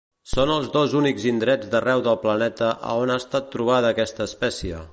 [0.29, 4.81] Són els dos únics indrets d'arreu del planeta a on ha estat trobada aquesta espècie.